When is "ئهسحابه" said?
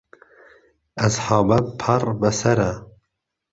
0.99-1.57